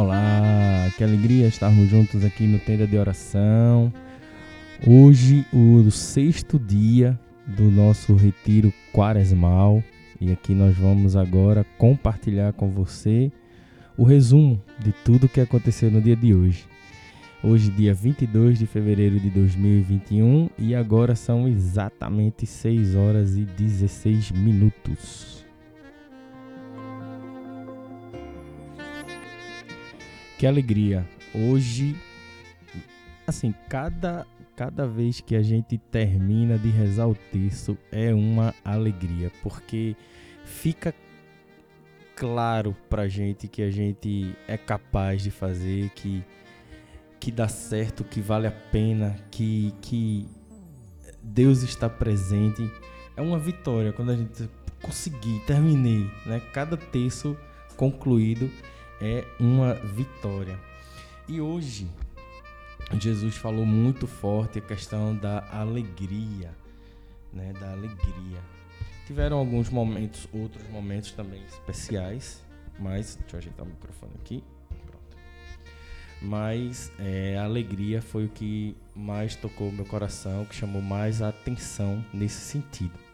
Olá, 0.00 0.88
que 0.96 1.02
alegria 1.02 1.48
estarmos 1.48 1.90
juntos 1.90 2.24
aqui 2.24 2.46
no 2.46 2.60
Tenda 2.60 2.86
de 2.86 2.96
Oração. 2.96 3.92
Hoje, 4.86 5.44
o 5.52 5.90
sexto 5.90 6.56
dia 6.56 7.18
do 7.44 7.64
nosso 7.64 8.14
retiro 8.14 8.72
quaresmal. 8.92 9.82
E 10.20 10.30
aqui 10.30 10.54
nós 10.54 10.76
vamos 10.76 11.16
agora 11.16 11.66
compartilhar 11.76 12.52
com 12.52 12.70
você 12.70 13.32
o 13.96 14.04
resumo 14.04 14.62
de 14.78 14.92
tudo 15.04 15.28
que 15.28 15.40
aconteceu 15.40 15.90
no 15.90 16.00
dia 16.00 16.14
de 16.14 16.32
hoje. 16.32 16.64
Hoje, 17.42 17.68
dia 17.68 17.92
22 17.92 18.56
de 18.60 18.66
fevereiro 18.66 19.18
de 19.18 19.30
2021, 19.30 20.48
e 20.56 20.76
agora 20.76 21.16
são 21.16 21.48
exatamente 21.48 22.46
6 22.46 22.94
horas 22.94 23.36
e 23.36 23.40
16 23.40 24.30
minutos. 24.30 25.37
Que 30.38 30.46
alegria! 30.46 31.04
Hoje, 31.34 31.96
assim, 33.26 33.52
cada, 33.68 34.24
cada 34.54 34.86
vez 34.86 35.20
que 35.20 35.34
a 35.34 35.42
gente 35.42 35.76
termina 35.76 36.56
de 36.56 36.68
rezar 36.68 37.08
o 37.08 37.14
texto 37.16 37.76
é 37.90 38.14
uma 38.14 38.54
alegria, 38.64 39.32
porque 39.42 39.96
fica 40.44 40.94
claro 42.14 42.76
pra 42.88 43.08
gente 43.08 43.48
que 43.48 43.62
a 43.62 43.70
gente 43.72 44.32
é 44.46 44.56
capaz 44.56 45.24
de 45.24 45.32
fazer, 45.32 45.90
que, 45.90 46.24
que 47.18 47.32
dá 47.32 47.48
certo, 47.48 48.04
que 48.04 48.20
vale 48.20 48.46
a 48.46 48.52
pena, 48.52 49.16
que, 49.32 49.74
que 49.82 50.28
Deus 51.20 51.64
está 51.64 51.90
presente. 51.90 52.70
É 53.16 53.20
uma 53.20 53.40
vitória 53.40 53.92
quando 53.92 54.12
a 54.12 54.16
gente 54.16 54.48
conseguir, 54.82 55.40
terminei, 55.48 56.08
né? 56.24 56.40
Cada 56.52 56.76
texto 56.76 57.36
concluído 57.76 58.48
é 59.00 59.24
uma 59.38 59.74
vitória. 59.74 60.58
E 61.26 61.40
hoje, 61.40 61.88
Jesus 62.98 63.36
falou 63.36 63.66
muito 63.66 64.06
forte 64.06 64.58
a 64.58 64.62
questão 64.62 65.14
da 65.14 65.46
alegria, 65.52 66.50
né? 67.32 67.52
Da 67.52 67.72
alegria. 67.72 68.40
Tiveram 69.06 69.38
alguns 69.38 69.70
momentos, 69.70 70.28
outros 70.32 70.68
momentos 70.70 71.12
também 71.12 71.42
especiais, 71.44 72.42
mas 72.78 73.16
deixa 73.16 73.36
eu 73.36 73.38
ajeitar 73.38 73.66
o 73.66 73.68
microfone 73.68 74.12
aqui. 74.20 74.44
Pronto. 74.86 75.16
Mas 76.20 76.92
é, 76.98 77.36
a 77.38 77.44
alegria 77.44 78.02
foi 78.02 78.26
o 78.26 78.28
que 78.28 78.76
mais 78.94 79.36
tocou 79.36 79.70
meu 79.70 79.84
coração, 79.84 80.44
que 80.44 80.54
chamou 80.54 80.82
mais 80.82 81.22
a 81.22 81.28
atenção 81.28 82.04
nesse 82.12 82.40
sentido. 82.40 83.07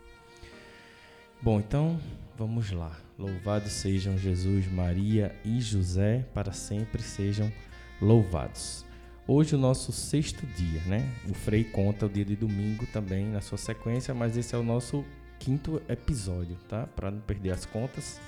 Bom, 1.45 1.61
então 1.61 2.01
vamos 2.39 2.71
lá. 2.71 2.99
Louvados 3.19 3.71
sejam 3.71 4.17
Jesus, 4.17 4.67
Maria 4.67 5.39
e 5.45 5.61
José, 5.61 6.25
para 6.33 6.53
sempre 6.53 7.03
sejam 7.03 7.53
louvados. 8.01 8.87
Hoje 9.29 9.55
o 9.55 9.59
nosso 9.59 9.93
sexto 9.93 10.47
dia, 10.47 10.81
né? 10.87 11.07
O 11.29 11.35
Frei 11.35 11.63
conta 11.63 12.07
o 12.07 12.09
dia 12.09 12.25
de 12.25 12.35
domingo 12.35 12.87
também 12.87 13.27
na 13.27 13.43
sua 13.43 13.59
sequência, 13.59 14.15
mas 14.15 14.39
esse 14.39 14.55
é 14.55 14.59
o 14.59 14.63
nosso 14.63 15.05
quinto 15.39 15.83
episódio, 15.87 16.57
tá? 16.67 16.87
Para 16.87 17.11
não 17.11 17.21
perder 17.21 17.51
as 17.51 17.67
contas 17.67 18.19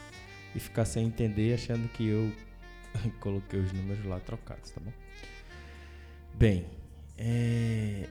e 0.55 0.61
ficar 0.61 0.85
sem 0.85 1.07
entender 1.07 1.55
achando 1.55 1.89
que 1.89 2.07
eu 2.07 2.31
coloquei 3.21 3.61
os 3.61 3.73
números 3.73 4.05
lá 4.05 4.21
trocados, 4.21 4.73
tá 4.73 4.81
bom? 4.83 4.93
Bem, 6.35 6.67
é... 7.17 8.11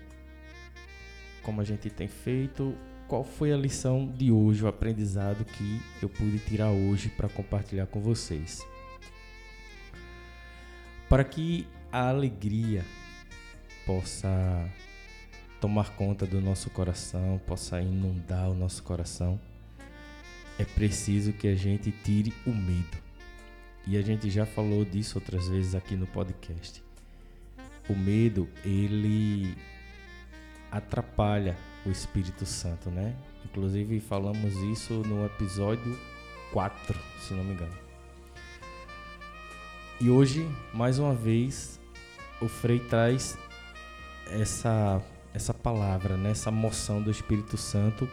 como 1.44 1.62
a 1.62 1.64
gente 1.64 1.92
tem 1.92 2.08
feito, 2.08 2.76
qual 3.08 3.24
foi 3.24 3.52
a 3.52 3.58
lição 3.58 4.08
de 4.08 4.32
hoje, 4.32 4.64
o 4.64 4.68
aprendizado 4.68 5.46
que 5.46 5.82
eu 6.02 6.10
pude 6.10 6.40
tirar 6.40 6.70
hoje 6.70 7.10
para 7.10 7.30
compartilhar 7.30 7.86
com 7.86 8.00
vocês. 8.02 8.66
Para 11.08 11.24
que 11.24 11.68
a 11.92 12.10
alegria 12.10 12.84
possa 13.86 14.70
tomar 15.62 15.96
conta 15.96 16.26
do 16.26 16.42
nosso 16.42 16.70
coração, 16.70 17.40
possa 17.46 17.80
inundar 17.80 18.50
o 18.50 18.56
nosso 18.56 18.82
coração, 18.84 19.40
é 20.58 20.66
preciso 20.66 21.32
que 21.34 21.48
a 21.48 21.56
gente 21.56 21.92
tire 21.92 22.34
o 22.46 22.52
medo. 22.52 22.98
E 23.88 23.98
a 23.98 24.02
gente 24.02 24.32
já 24.32 24.48
falou 24.48 24.84
disso 24.84 25.20
outras 25.20 25.48
vezes 25.48 25.76
aqui 25.76 25.96
no 25.96 26.08
podcast. 26.08 26.84
O 27.88 27.96
medo, 27.96 28.50
ele 28.64 29.56
atrapalha 30.72 31.56
o 31.86 31.90
Espírito 31.90 32.46
Santo, 32.46 32.90
né? 32.90 33.16
Inclusive 33.46 34.00
falamos 34.00 34.56
isso 34.56 34.94
no 35.06 35.26
episódio 35.26 35.98
4, 36.52 37.00
se 37.20 37.34
não 37.34 37.44
me 37.44 37.54
engano. 37.54 37.78
E 40.00 40.10
hoje, 40.10 40.48
mais 40.74 41.00
uma 41.00 41.14
vez, 41.14 41.80
o 42.42 42.48
Frei 42.48 42.80
traz 42.80 43.38
essa 44.30 45.02
essa 45.34 45.54
palavra, 45.54 46.16
né? 46.16 46.32
essa 46.32 46.50
moção 46.50 47.02
do 47.02 47.12
Espírito 47.12 47.58
Santo, 47.58 48.10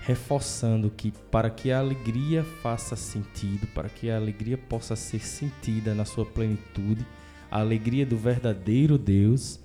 reforçando 0.00 0.90
que 0.90 1.12
para 1.30 1.50
que 1.50 1.70
a 1.70 1.78
alegria 1.78 2.42
faça 2.62 2.96
sentido, 2.96 3.66
para 3.68 3.90
que 3.90 4.10
a 4.10 4.16
alegria 4.16 4.56
possa 4.56 4.96
ser 4.96 5.20
sentida 5.20 5.94
na 5.94 6.06
sua 6.06 6.24
plenitude, 6.24 7.06
a 7.50 7.60
alegria 7.60 8.06
do 8.06 8.16
verdadeiro 8.16 8.96
Deus, 8.96 9.60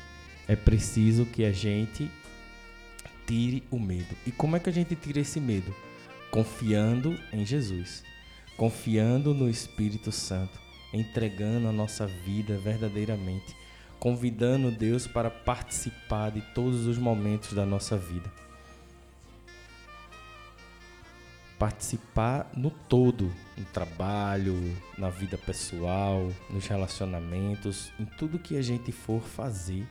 é 0.49 0.55
preciso 0.55 1.25
que 1.25 1.45
a 1.45 1.51
gente 1.51 2.11
tire 3.29 3.63
o 3.69 3.79
medo. 3.79 4.15
E 4.25 4.31
como 4.31 4.55
é 4.55 4.59
que 4.59 4.71
a 4.71 4.73
gente 4.73 4.95
tira 4.95 5.19
esse 5.19 5.39
medo? 5.39 5.71
Confiando 6.31 7.15
em 7.31 7.45
Jesus, 7.45 8.03
confiando 8.57 9.35
no 9.35 9.47
Espírito 9.47 10.11
Santo, 10.11 10.59
entregando 10.91 11.67
a 11.67 11.71
nossa 11.71 12.07
vida 12.07 12.57
verdadeiramente, 12.57 13.55
convidando 13.99 14.71
Deus 14.71 15.05
para 15.05 15.29
participar 15.29 16.31
de 16.31 16.41
todos 16.55 16.87
os 16.87 16.97
momentos 16.97 17.53
da 17.53 17.67
nossa 17.67 17.95
vida. 17.95 18.31
Participar 21.59 22.49
no 22.55 22.71
todo, 22.71 23.31
no 23.55 23.65
trabalho, 23.65 24.55
na 24.97 25.11
vida 25.11 25.37
pessoal, 25.37 26.31
nos 26.49 26.65
relacionamentos, 26.65 27.91
em 27.99 28.05
tudo 28.05 28.39
que 28.39 28.57
a 28.57 28.61
gente 28.63 28.91
for 28.91 29.21
fazer, 29.21 29.85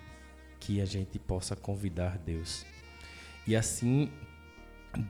que 0.59 0.81
a 0.81 0.85
gente 0.85 1.21
possa 1.21 1.55
convidar 1.55 2.19
Deus 2.19 2.67
e 3.49 3.57
assim 3.57 4.13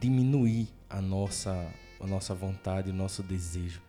diminuir 0.01 0.69
a 0.89 1.03
nossa, 1.03 1.51
a 1.99 2.07
nossa 2.07 2.37
vontade, 2.37 2.89
o 2.89 2.95
nosso 2.95 3.21
desejo. 3.21 3.83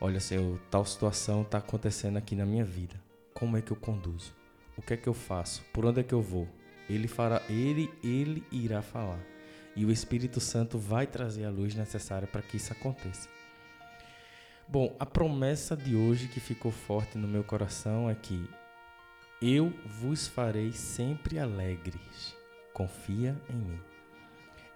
Olha, 0.00 0.20
Senhor, 0.20 0.60
tal 0.70 0.84
situação 0.84 1.42
está 1.42 1.58
acontecendo 1.58 2.16
aqui 2.16 2.36
na 2.36 2.46
minha 2.46 2.64
vida. 2.64 2.94
Como 3.34 3.56
é 3.56 3.60
que 3.60 3.72
eu 3.72 3.76
conduzo? 3.76 4.32
O 4.76 4.82
que 4.82 4.94
é 4.94 4.96
que 4.96 5.08
eu 5.08 5.12
faço? 5.12 5.64
Por 5.72 5.84
onde 5.84 5.98
é 5.98 6.02
que 6.04 6.12
eu 6.14 6.22
vou? 6.22 6.46
Ele 6.88 7.08
fará, 7.08 7.42
ele, 7.48 7.92
ele 8.04 8.44
irá 8.52 8.80
falar. 8.80 9.18
E 9.74 9.84
o 9.84 9.90
Espírito 9.90 10.38
Santo 10.38 10.78
vai 10.78 11.04
trazer 11.04 11.44
a 11.44 11.50
luz 11.50 11.74
necessária 11.74 12.28
para 12.28 12.42
que 12.42 12.58
isso 12.58 12.72
aconteça. 12.72 13.28
Bom, 14.68 14.94
a 15.00 15.04
promessa 15.04 15.76
de 15.76 15.96
hoje 15.96 16.28
que 16.28 16.38
ficou 16.38 16.70
forte 16.70 17.18
no 17.18 17.26
meu 17.26 17.42
coração 17.42 18.08
é 18.08 18.14
que 18.14 18.48
eu 19.42 19.72
vos 19.84 20.28
farei 20.28 20.70
sempre 20.70 21.40
alegres 21.40 22.43
confia 22.74 23.40
em 23.48 23.56
mim. 23.56 23.80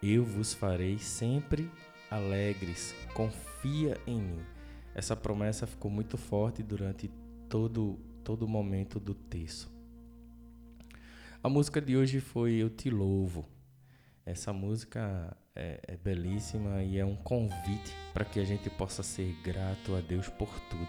Eu 0.00 0.24
vos 0.24 0.54
farei 0.54 0.98
sempre 0.98 1.70
alegres, 2.10 2.94
confia 3.12 4.00
em 4.06 4.20
mim. 4.20 4.46
Essa 4.94 5.16
promessa 5.16 5.66
ficou 5.66 5.90
muito 5.90 6.16
forte 6.16 6.62
durante 6.62 7.08
todo 7.48 7.98
todo 8.22 8.46
momento 8.46 9.00
do 9.00 9.14
texto. 9.14 9.70
A 11.42 11.48
música 11.48 11.80
de 11.80 11.96
hoje 11.96 12.20
foi 12.20 12.56
Eu 12.56 12.68
Te 12.68 12.90
Louvo. 12.90 13.48
Essa 14.26 14.52
música 14.52 15.34
é, 15.56 15.80
é 15.88 15.96
belíssima 15.96 16.82
e 16.82 16.98
é 16.98 17.06
um 17.06 17.16
convite 17.16 17.90
para 18.12 18.26
que 18.26 18.38
a 18.38 18.44
gente 18.44 18.68
possa 18.68 19.02
ser 19.02 19.34
grato 19.42 19.96
a 19.96 20.00
Deus 20.02 20.28
por 20.28 20.50
tudo. 20.68 20.88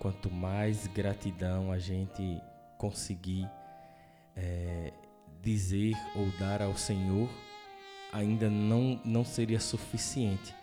Quanto 0.00 0.28
mais 0.28 0.88
gratidão 0.88 1.70
a 1.70 1.78
gente 1.78 2.40
conseguir 2.76 3.48
é, 4.34 4.92
dizer 5.42 5.94
ou 6.14 6.26
dar 6.38 6.62
ao 6.62 6.76
Senhor 6.76 7.28
ainda 8.12 8.48
não, 8.48 9.00
não 9.04 9.24
seria 9.24 9.60
suficiente. 9.60 10.54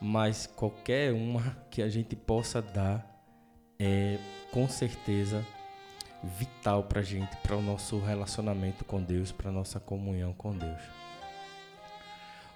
Mas 0.00 0.46
qualquer 0.46 1.12
uma 1.12 1.56
que 1.70 1.82
a 1.82 1.88
gente 1.88 2.16
possa 2.16 2.60
dar 2.62 3.06
é 3.78 4.18
com 4.50 4.68
certeza 4.68 5.46
vital 6.22 6.84
para 6.84 7.00
a 7.00 7.02
gente, 7.02 7.36
para 7.38 7.56
o 7.56 7.62
nosso 7.62 7.98
relacionamento 7.98 8.84
com 8.84 9.02
Deus, 9.02 9.32
para 9.32 9.48
a 9.48 9.52
nossa 9.52 9.80
comunhão 9.80 10.32
com 10.32 10.56
Deus. 10.56 10.82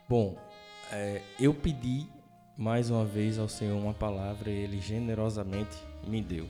Bom, 0.08 0.36
é, 0.92 1.22
eu 1.40 1.54
pedi 1.54 2.06
mais 2.56 2.90
uma 2.90 3.04
vez 3.04 3.38
ao 3.38 3.48
Senhor 3.48 3.76
uma 3.76 3.94
palavra 3.94 4.50
e 4.50 4.54
Ele 4.54 4.80
generosamente 4.80 5.76
me 6.06 6.22
deu. 6.22 6.46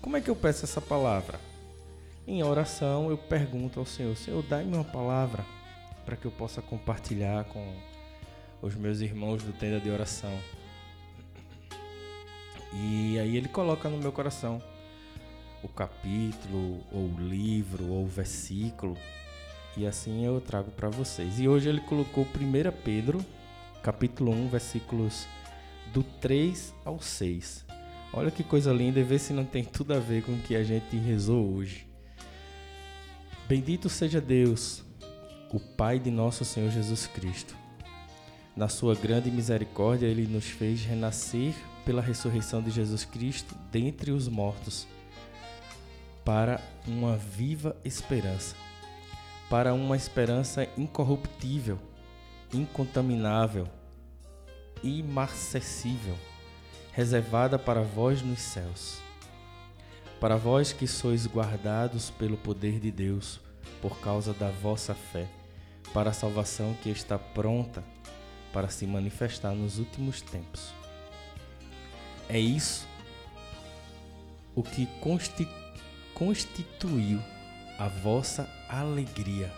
Como 0.00 0.16
é 0.16 0.20
que 0.20 0.30
eu 0.30 0.36
peço 0.36 0.64
essa 0.64 0.80
palavra? 0.80 1.38
Em 2.28 2.42
oração, 2.42 3.08
eu 3.08 3.16
pergunto 3.16 3.80
ao 3.80 3.86
Senhor: 3.86 4.14
Senhor, 4.14 4.42
dá-me 4.42 4.74
uma 4.74 4.84
palavra 4.84 5.46
para 6.04 6.14
que 6.14 6.26
eu 6.26 6.30
possa 6.30 6.60
compartilhar 6.60 7.44
com 7.44 7.74
os 8.60 8.74
meus 8.74 9.00
irmãos 9.00 9.42
do 9.42 9.50
tenda 9.50 9.80
de 9.80 9.88
oração. 9.88 10.38
E 12.74 13.18
aí 13.18 13.34
ele 13.34 13.48
coloca 13.48 13.88
no 13.88 13.96
meu 13.96 14.12
coração 14.12 14.62
o 15.62 15.68
capítulo, 15.68 16.84
ou 16.92 17.06
o 17.06 17.16
livro, 17.18 17.88
ou 17.88 18.04
o 18.04 18.06
versículo, 18.06 18.94
e 19.74 19.86
assim 19.86 20.22
eu 20.26 20.38
trago 20.38 20.70
para 20.70 20.90
vocês. 20.90 21.40
E 21.40 21.48
hoje 21.48 21.70
ele 21.70 21.80
colocou 21.80 22.24
1 22.24 22.82
Pedro, 22.84 23.24
capítulo 23.82 24.32
1, 24.32 24.48
versículos 24.48 25.26
do 25.94 26.02
3 26.02 26.74
ao 26.84 27.00
6. 27.00 27.64
Olha 28.12 28.30
que 28.30 28.44
coisa 28.44 28.70
linda 28.70 29.00
e 29.00 29.02
vê 29.02 29.18
se 29.18 29.32
não 29.32 29.46
tem 29.46 29.64
tudo 29.64 29.94
a 29.94 29.98
ver 29.98 30.24
com 30.24 30.32
o 30.32 30.42
que 30.42 30.54
a 30.54 30.62
gente 30.62 30.94
rezou 30.98 31.54
hoje. 31.54 31.87
Bendito 33.48 33.88
seja 33.88 34.20
Deus, 34.20 34.84
o 35.50 35.58
Pai 35.58 35.98
de 35.98 36.10
nosso 36.10 36.44
Senhor 36.44 36.70
Jesus 36.70 37.06
Cristo. 37.06 37.56
Na 38.54 38.68
sua 38.68 38.94
grande 38.94 39.30
misericórdia, 39.30 40.06
ele 40.06 40.26
nos 40.26 40.44
fez 40.44 40.84
renascer 40.84 41.54
pela 41.82 42.02
ressurreição 42.02 42.62
de 42.62 42.70
Jesus 42.70 43.06
Cristo 43.06 43.54
dentre 43.72 44.10
os 44.10 44.28
mortos, 44.28 44.86
para 46.26 46.60
uma 46.86 47.16
viva 47.16 47.74
esperança, 47.86 48.54
para 49.48 49.72
uma 49.72 49.96
esperança 49.96 50.68
incorruptível, 50.76 51.78
incontaminável, 52.52 53.66
imarcessível, 54.84 56.18
reservada 56.92 57.58
para 57.58 57.80
vós 57.80 58.20
nos 58.20 58.40
céus. 58.40 59.07
Para 60.20 60.36
vós 60.36 60.72
que 60.72 60.86
sois 60.86 61.26
guardados 61.26 62.10
pelo 62.10 62.36
poder 62.36 62.80
de 62.80 62.90
Deus, 62.90 63.40
por 63.80 64.00
causa 64.00 64.32
da 64.32 64.50
vossa 64.50 64.94
fé, 64.94 65.28
para 65.94 66.10
a 66.10 66.12
salvação 66.12 66.74
que 66.82 66.90
está 66.90 67.18
pronta 67.18 67.84
para 68.52 68.68
se 68.68 68.86
manifestar 68.86 69.54
nos 69.54 69.78
últimos 69.78 70.20
tempos. 70.20 70.72
É 72.28 72.38
isso 72.38 72.86
o 74.54 74.62
que 74.62 74.88
constituiu 76.14 77.20
a 77.78 77.86
vossa 77.86 78.48
alegria. 78.68 79.52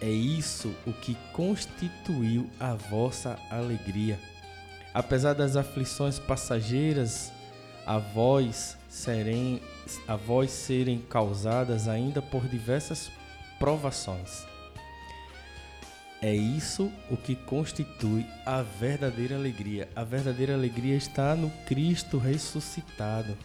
É 0.00 0.08
isso 0.10 0.74
o 0.86 0.92
que 0.92 1.14
constituiu 1.32 2.50
a 2.58 2.74
vossa 2.74 3.38
alegria. 3.50 4.18
Apesar 4.94 5.34
das 5.34 5.56
aflições 5.56 6.18
passageiras, 6.18 7.30
a 7.86 7.98
vós 7.98 8.76
serem, 8.88 9.60
a 10.08 10.18
serem 10.48 10.98
causadas 10.98 11.88
ainda 11.88 12.22
por 12.22 12.46
diversas 12.48 13.10
provações 13.58 14.52
é 16.22 16.32
isso 16.32 16.90
o 17.10 17.16
que 17.16 17.34
constitui 17.34 18.24
a 18.46 18.62
verdadeira 18.62 19.34
alegria. 19.34 19.88
A 19.94 20.04
verdadeira 20.04 20.54
alegria 20.54 20.94
está 20.94 21.34
no 21.34 21.50
Cristo 21.66 22.16
ressuscitado, 22.16 23.36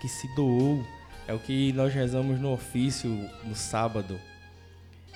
que 0.00 0.08
se 0.08 0.34
doou. 0.34 0.82
É 1.28 1.34
o 1.34 1.38
que 1.38 1.74
nós 1.74 1.92
rezamos 1.92 2.40
no 2.40 2.50
ofício 2.50 3.10
no 3.44 3.54
sábado. 3.54 4.18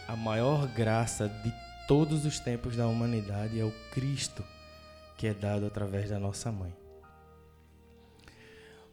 A 0.06 0.14
maior 0.14 0.68
graça 0.68 1.26
de 1.26 1.50
todos 1.88 2.26
os 2.26 2.38
tempos 2.38 2.76
da 2.76 2.86
humanidade 2.86 3.58
é 3.58 3.64
o 3.64 3.72
Cristo 3.92 4.44
que 5.16 5.26
é 5.26 5.32
dado 5.32 5.64
através 5.64 6.10
da 6.10 6.18
nossa 6.18 6.52
mãe. 6.52 6.85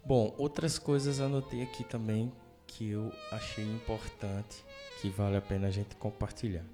Bom, 0.05 0.35
outras 0.37 0.77
coisas 0.77 1.21
anotei 1.21 1.63
aqui 1.63 1.83
também 1.85 2.31
que 2.67 2.89
eu 2.89 3.09
achei 3.31 3.63
importante, 3.63 4.65
que 4.99 5.09
vale 5.09 5.37
a 5.37 5.41
pena 5.41 5.67
a 5.67 5.71
gente 5.71 5.95
compartilhar. 5.95 6.65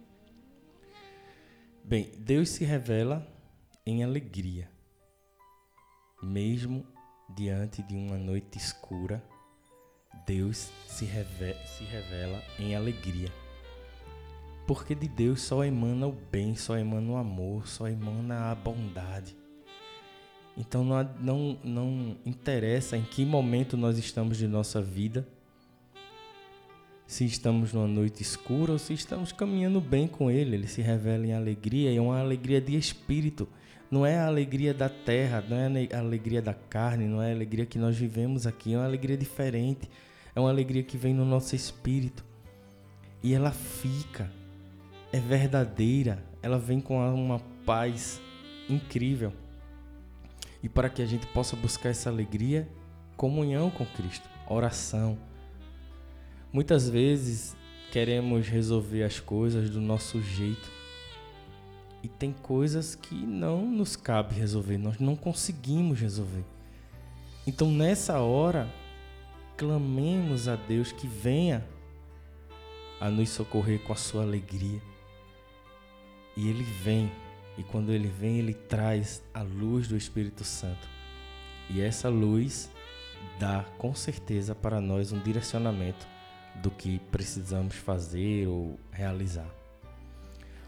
Bem, 1.84 2.12
Deus 2.18 2.50
se 2.50 2.64
revela 2.64 3.28
em 3.86 4.04
alegria, 4.04 4.70
mesmo 6.24 6.86
diante 7.36 7.84
de 7.84 7.96
uma 7.96 8.18
noite 8.18 8.58
escura. 8.58 9.24
Deus 10.26 10.72
se 10.88 11.06
revela, 11.06 11.66
se 11.66 11.84
revela 11.84 12.42
em 12.58 12.76
alegria. 12.76 13.32
Porque 14.66 14.96
de 14.96 15.08
Deus 15.08 15.42
só 15.42 15.64
emana 15.64 16.08
o 16.08 16.12
bem, 16.12 16.56
só 16.56 16.78
emana 16.78 17.12
o 17.12 17.16
amor, 17.16 17.68
só 17.68 17.88
emana 17.88 18.52
a 18.52 18.56
bondade. 18.56 19.39
Então 20.60 20.84
não, 20.84 21.10
não, 21.22 21.58
não 21.64 22.18
interessa 22.26 22.98
em 22.98 23.02
que 23.02 23.26
momento 23.26 23.78
nós 23.78 23.98
estamos 23.98 24.38
de 24.38 24.46
nossa 24.46 24.82
vida 24.82 25.26
se 27.08 27.26
estamos 27.26 27.74
numa 27.74 27.88
noite 27.88 28.22
escura 28.22 28.74
ou 28.74 28.78
se 28.78 28.94
estamos 28.94 29.32
caminhando 29.32 29.82
bem 29.82 30.06
com 30.08 30.30
Ele. 30.30 30.58
Ele 30.58 30.68
se 30.68 30.82
revela 30.82 31.26
em 31.26 31.34
alegria 31.34 31.92
e 31.92 31.98
é 31.98 32.02
uma 32.02 32.20
alegria 32.20 32.62
de 32.62 32.78
espírito. 32.78 33.48
Não 33.90 34.06
é 34.06 34.20
a 34.20 34.28
alegria 34.28 34.74
da 34.74 34.90
terra, 34.90 35.44
não 35.50 35.58
é 35.58 35.88
a 35.92 36.00
alegria 36.00 36.42
da 36.42 36.54
carne, 36.54 37.08
não 37.08 37.20
é 37.20 37.32
a 37.32 37.34
alegria 37.34 37.66
que 37.66 37.80
nós 37.80 37.98
vivemos 37.98 38.46
aqui. 38.46 38.74
É 38.74 38.78
uma 38.78 38.86
alegria 38.86 39.18
diferente. 39.18 39.90
É 40.36 40.40
uma 40.40 40.50
alegria 40.50 40.84
que 40.84 40.98
vem 40.98 41.14
no 41.14 41.26
nosso 41.26 41.56
espírito. 41.56 42.24
E 43.24 43.34
ela 43.34 43.52
fica, 43.52 44.30
é 45.12 45.20
verdadeira. 45.20 46.24
Ela 46.44 46.60
vem 46.60 46.80
com 46.80 47.00
uma 47.12 47.40
paz 47.66 48.22
incrível. 48.70 49.34
E 50.62 50.70
para 50.70 50.90
que 50.90 51.02
a 51.02 51.06
gente 51.06 51.26
possa 51.28 51.56
buscar 51.56 51.90
essa 51.90 52.10
alegria, 52.10 52.68
comunhão 53.16 53.70
com 53.70 53.86
Cristo, 53.86 54.28
oração 54.48 55.18
Muitas 56.52 56.90
vezes 56.90 57.56
queremos 57.92 58.48
resolver 58.48 59.04
as 59.04 59.20
coisas 59.20 59.70
do 59.70 59.80
nosso 59.80 60.20
jeito. 60.20 60.72
E 62.02 62.08
tem 62.08 62.34
coisas 62.34 62.96
que 62.96 63.14
não 63.14 63.64
nos 63.70 63.96
cabe 63.96 64.34
resolver, 64.34 64.78
nós 64.78 64.98
não 65.00 65.16
conseguimos 65.16 66.00
resolver. 66.00 66.44
Então 67.46 67.70
nessa 67.72 68.20
hora, 68.20 68.68
clamemos 69.58 70.48
a 70.48 70.56
Deus 70.56 70.92
que 70.92 71.06
venha 71.06 71.64
a 73.00 73.12
nos 73.12 73.30
socorrer 73.30 73.80
com 73.84 73.94
a 73.94 73.98
sua 73.98 74.24
alegria. 74.24 74.82
E 76.36 76.50
ele 76.50 76.64
vem, 76.64 77.12
e 77.60 77.64
quando 77.64 77.92
ele 77.92 78.08
vem, 78.08 78.40
ele 78.40 78.54
traz 78.54 79.22
a 79.34 79.42
luz 79.42 79.86
do 79.86 79.98
Espírito 79.98 80.46
Santo. 80.46 80.88
E 81.70 81.82
essa 81.82 82.08
luz 82.08 82.72
dá 83.38 83.66
com 83.78 83.94
certeza 83.94 84.56
para 84.56 84.80
nós 84.80 85.12
um 85.12 85.20
direcionamento 85.20 86.08
do 86.64 86.72
que 86.72 87.00
precisamos 87.12 87.76
fazer 87.76 88.48
ou 88.48 88.80
realizar. 88.90 89.50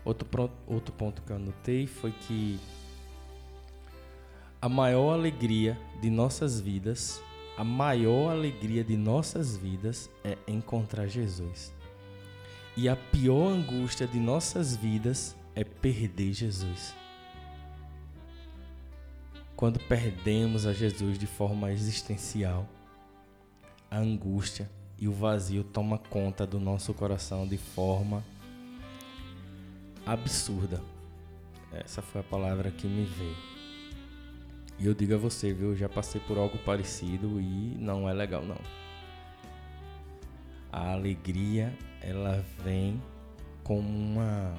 Outro, 0.04 0.52
outro 0.68 0.94
ponto 0.94 1.22
que 1.22 1.32
eu 1.32 1.38
anotei 1.38 1.88
foi 1.88 2.12
que 2.12 2.60
a 4.62 4.68
maior 4.68 5.14
alegria 5.14 5.80
de 6.02 6.10
nossas 6.10 6.60
vidas, 6.60 7.24
a 7.58 7.64
maior 7.64 8.32
alegria 8.32 8.84
de 8.84 8.98
nossas 8.98 9.56
vidas 9.56 10.10
é 10.26 10.38
encontrar 10.46 11.08
Jesus. 11.08 11.72
E 12.76 12.90
a 12.90 12.98
pior 12.98 13.48
angústia 13.48 14.06
de 14.06 14.20
nossas 14.20 14.76
vidas 14.76 15.38
é 15.56 15.64
perder 15.64 16.34
Jesus. 16.34 16.96
Quando 19.56 19.80
perdemos 19.80 20.66
a 20.66 20.74
Jesus 20.74 21.20
de 21.20 21.28
forma 21.28 21.72
existencial, 21.72 22.68
a 23.90 23.98
angústia 23.98 24.70
e 24.98 25.08
o 25.08 25.12
vazio 25.12 25.64
toma 25.64 25.98
conta 25.98 26.48
do 26.48 26.60
nosso 26.60 26.94
coração 26.94 27.48
de 27.48 27.58
forma 27.58 28.24
absurda. 30.06 30.82
Essa 31.72 32.02
foi 32.02 32.22
a 32.22 32.24
palavra 32.24 32.72
que 32.72 32.88
me 32.88 33.06
veio. 33.06 33.52
E 34.80 34.88
eu 34.88 34.94
digo 34.94 35.14
a 35.14 35.18
você, 35.18 35.54
viu, 35.54 35.70
eu 35.70 35.76
já 35.76 35.88
passei 35.88 36.20
por 36.22 36.38
algo 36.38 36.58
parecido 36.60 37.40
e 37.40 37.76
não 37.78 38.10
é 38.10 38.14
legal 38.14 38.44
não. 38.44 38.58
A 40.72 40.94
alegria, 40.94 41.72
ela 42.02 42.44
vem 42.64 43.00
como 43.64 43.88
uma 43.88 44.56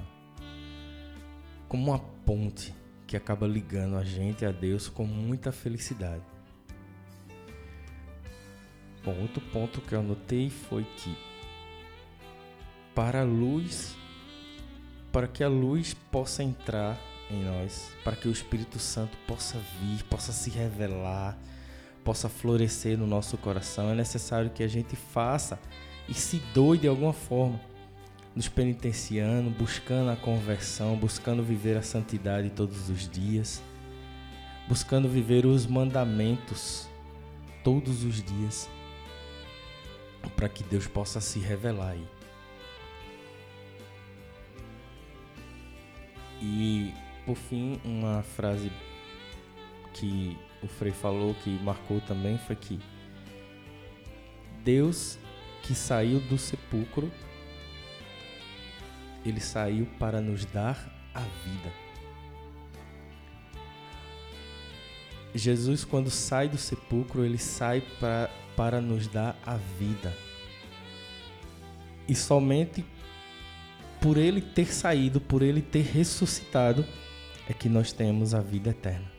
como 1.73 1.91
uma 1.91 1.99
ponte 1.99 2.75
que 3.07 3.17
acaba 3.17 3.47
ligando 3.47 3.97
a 3.97 4.05
gente 4.05 4.45
a 4.45 4.51
Deus 4.51 4.91
com 4.91 5.07
muita 5.07 5.51
felicidade. 5.51 6.23
Bom, 9.03 9.19
outro 9.23 9.41
ponto 9.51 9.81
que 9.81 9.95
eu 9.95 10.01
anotei 10.01 10.51
foi 10.51 10.85
que 10.99 11.17
para 12.95 13.23
a 13.23 13.25
luz, 13.25 13.97
para 15.11 15.27
que 15.27 15.43
a 15.43 15.49
luz 15.49 15.95
possa 16.11 16.43
entrar 16.43 17.01
em 17.31 17.43
nós, 17.43 17.91
para 18.05 18.17
que 18.17 18.29
o 18.29 18.31
Espírito 18.31 18.79
Santo 18.79 19.17
possa 19.27 19.59
vir, 19.81 20.05
possa 20.11 20.31
se 20.31 20.51
revelar, 20.51 21.39
possa 22.05 22.29
florescer 22.29 22.99
no 22.99 23.07
nosso 23.07 23.39
coração, 23.39 23.89
é 23.89 23.95
necessário 23.95 24.51
que 24.51 24.63
a 24.63 24.69
gente 24.69 24.95
faça 24.95 25.59
e 26.07 26.13
se 26.13 26.37
doe 26.53 26.77
de 26.77 26.87
alguma 26.87 27.15
forma, 27.15 27.59
nos 28.35 28.49
penitenciando, 28.49 29.51
buscando 29.51 30.11
a 30.11 30.17
conversão, 30.17 30.97
buscando 30.97 31.43
viver 31.43 31.77
a 31.77 31.83
santidade 31.83 32.51
todos 32.51 32.89
os 32.89 33.09
dias, 33.09 33.63
buscando 34.69 35.09
viver 35.09 35.45
os 35.45 35.67
mandamentos 35.67 36.89
todos 37.63 38.05
os 38.05 38.23
dias 38.23 38.69
para 40.37 40.49
que 40.49 40.63
Deus 40.65 40.87
possa 40.87 41.21
se 41.21 41.39
revelar 41.39 41.91
aí. 41.91 42.07
E 46.41 46.93
por 47.25 47.37
fim, 47.37 47.81
uma 47.85 48.23
frase 48.23 48.73
que 49.95 50.37
o 50.63 50.67
Frei 50.67 50.93
falou 50.93 51.35
que 51.35 51.51
marcou 51.63 52.01
também 52.01 52.39
foi 52.39 52.57
que 52.57 52.81
Deus 54.65 55.19
que 55.63 55.75
saiu 55.75 56.19
do 56.21 56.37
sepulcro, 56.37 57.11
ele 59.25 59.41
saiu 59.41 59.87
para 59.99 60.21
nos 60.21 60.45
dar 60.45 61.11
a 61.15 61.21
vida. 61.21 61.73
Jesus, 65.35 65.85
quando 65.85 66.11
sai 66.11 66.49
do 66.49 66.59
sepulcro, 66.59 67.25
ele 67.25 67.39
sai 67.39 67.81
pra, 67.99 68.29
para 68.57 68.81
nos 68.81 69.07
dar 69.07 69.37
a 69.47 69.57
vida. 69.57 70.15
E 72.07 72.15
somente 72.15 72.85
por 74.01 74.17
ele 74.17 74.41
ter 74.41 74.67
saído, 74.67 75.21
por 75.21 75.43
ele 75.43 75.63
ter 75.63 75.83
ressuscitado, 75.83 76.85
é 77.49 77.53
que 77.53 77.69
nós 77.69 77.93
temos 77.93 78.35
a 78.35 78.41
vida 78.41 78.71
eterna. 78.71 79.11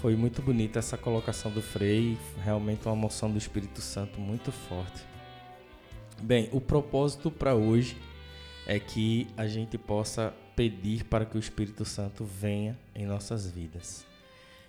Foi 0.00 0.16
muito 0.16 0.42
bonita 0.42 0.78
essa 0.78 0.96
colocação 0.96 1.50
do 1.50 1.62
Frei, 1.62 2.18
realmente 2.42 2.86
uma 2.86 2.96
moção 2.96 3.30
do 3.30 3.38
Espírito 3.38 3.80
Santo 3.80 4.20
muito 4.20 4.50
forte. 4.50 5.11
Bem, 6.22 6.48
o 6.52 6.60
propósito 6.60 7.32
para 7.32 7.52
hoje 7.56 7.96
é 8.64 8.78
que 8.78 9.26
a 9.36 9.48
gente 9.48 9.76
possa 9.76 10.32
pedir 10.54 11.04
para 11.06 11.26
que 11.26 11.36
o 11.36 11.40
Espírito 11.40 11.84
Santo 11.84 12.24
venha 12.24 12.78
em 12.94 13.04
nossas 13.04 13.50
vidas. 13.50 14.06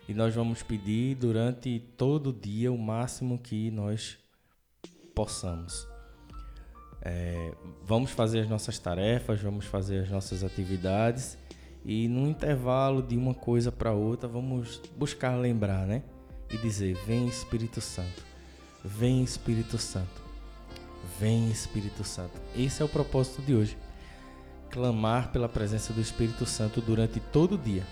E 0.09 0.15
nós 0.15 0.33
vamos 0.33 0.63
pedir 0.63 1.13
durante 1.13 1.79
todo 1.95 2.31
o 2.31 2.33
dia 2.33 2.71
o 2.71 2.77
máximo 2.77 3.37
que 3.37 3.69
nós 3.69 4.17
possamos. 5.13 5.87
É, 6.99 7.53
vamos 7.83 8.09
fazer 8.09 8.39
as 8.39 8.49
nossas 8.49 8.79
tarefas, 8.79 9.39
vamos 9.39 9.65
fazer 9.65 9.99
as 9.99 10.09
nossas 10.09 10.43
atividades 10.43 11.37
e 11.85 12.07
no 12.07 12.27
intervalo 12.27 13.03
de 13.03 13.15
uma 13.15 13.35
coisa 13.35 13.71
para 13.71 13.91
outra, 13.91 14.27
vamos 14.27 14.81
buscar 14.97 15.35
lembrar, 15.35 15.85
né? 15.85 16.01
E 16.49 16.57
dizer: 16.57 16.95
Vem 17.05 17.27
Espírito 17.27 17.79
Santo, 17.79 18.23
vem 18.83 19.21
Espírito 19.21 19.77
Santo, 19.77 20.22
vem 21.19 21.49
Espírito 21.49 22.03
Santo. 22.03 22.39
Esse 22.55 22.81
é 22.81 22.85
o 22.85 22.89
propósito 22.89 23.41
de 23.41 23.53
hoje. 23.53 23.77
Clamar 24.69 25.31
pela 25.31 25.47
presença 25.47 25.93
do 25.93 26.01
Espírito 26.01 26.45
Santo 26.45 26.81
durante 26.81 27.19
todo 27.19 27.55
o 27.55 27.57
dia. 27.57 27.83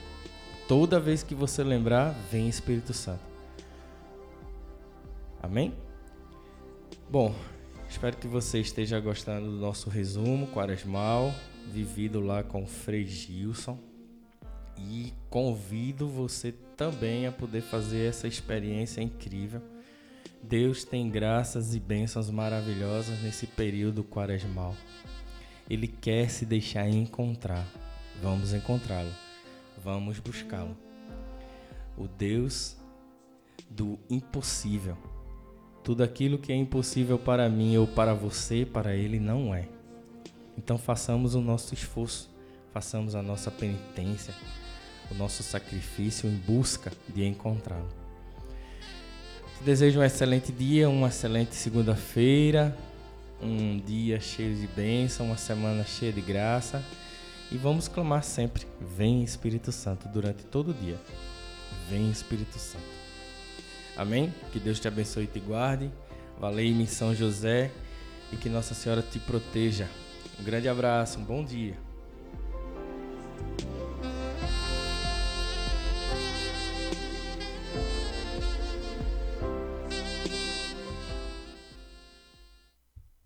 Toda 0.67 0.99
vez 0.99 1.21
que 1.21 1.35
você 1.35 1.63
lembrar, 1.63 2.15
vem 2.31 2.47
Espírito 2.47 2.93
Santo. 2.93 3.23
Amém? 5.41 5.73
Bom, 7.09 7.35
espero 7.89 8.15
que 8.17 8.27
você 8.27 8.59
esteja 8.59 8.99
gostando 8.99 9.47
do 9.47 9.57
nosso 9.57 9.89
resumo 9.89 10.47
quaresmal 10.47 11.33
vivido 11.67 12.19
lá 12.19 12.43
com 12.43 12.63
o 12.63 12.67
Frei 12.67 13.05
Gilson. 13.05 13.77
E 14.77 15.13
convido 15.29 16.07
você 16.07 16.53
também 16.75 17.27
a 17.27 17.31
poder 17.31 17.61
fazer 17.61 18.07
essa 18.07 18.27
experiência 18.27 19.01
incrível. 19.01 19.61
Deus 20.43 20.83
tem 20.83 21.09
graças 21.09 21.75
e 21.75 21.79
bênçãos 21.79 22.29
maravilhosas 22.29 23.21
nesse 23.21 23.45
período 23.45 24.03
quaresmal. 24.03 24.75
Ele 25.69 25.87
quer 25.87 26.29
se 26.29 26.45
deixar 26.45 26.89
encontrar. 26.89 27.65
Vamos 28.21 28.53
encontrá-lo. 28.53 29.11
Vamos 29.83 30.19
buscá-lo. 30.19 30.75
O 31.95 32.07
Deus 32.07 32.75
do 33.69 33.99
impossível. 34.09 34.97
Tudo 35.83 36.03
aquilo 36.03 36.37
que 36.37 36.51
é 36.51 36.55
impossível 36.55 37.17
para 37.17 37.47
mim 37.47 37.77
ou 37.77 37.87
para 37.87 38.13
você, 38.13 38.65
para 38.65 38.95
ele 38.95 39.19
não 39.19 39.53
é. 39.53 39.67
Então 40.57 40.77
façamos 40.77 41.35
o 41.35 41.41
nosso 41.41 41.73
esforço, 41.73 42.29
façamos 42.71 43.15
a 43.15 43.21
nossa 43.21 43.49
penitência, 43.49 44.33
o 45.09 45.15
nosso 45.15 45.41
sacrifício 45.41 46.29
em 46.29 46.35
busca 46.35 46.91
de 47.09 47.25
encontrá-lo. 47.25 48.00
Te 49.61 49.65
desejo 49.65 49.99
um 49.99 50.03
excelente 50.03 50.51
dia, 50.51 50.89
uma 50.89 51.09
excelente 51.09 51.53
segunda-feira, 51.53 52.75
um 53.39 53.77
dia 53.77 54.19
cheio 54.19 54.55
de 54.55 54.65
bênção, 54.65 55.27
uma 55.27 55.37
semana 55.37 55.83
cheia 55.83 56.11
de 56.11 56.19
graça. 56.19 56.83
E 57.51 57.57
vamos 57.57 57.87
clamar 57.87 58.23
sempre: 58.23 58.65
Vem 58.97 59.23
Espírito 59.23 59.71
Santo 59.71 60.07
durante 60.07 60.43
todo 60.45 60.71
o 60.71 60.73
dia. 60.73 60.99
Vem 61.91 62.09
Espírito 62.09 62.57
Santo. 62.57 62.83
Amém? 63.95 64.33
Que 64.51 64.59
Deus 64.59 64.79
te 64.79 64.87
abençoe 64.87 65.25
e 65.25 65.27
te 65.27 65.39
guarde. 65.39 65.91
Valei-me 66.39 66.87
José 67.15 67.69
e 68.33 68.37
que 68.37 68.49
Nossa 68.49 68.73
Senhora 68.73 69.03
te 69.03 69.19
proteja. 69.19 69.87
Um 70.39 70.43
grande 70.43 70.67
abraço, 70.67 71.19
um 71.19 71.23
bom 71.23 71.45
dia. 71.45 71.90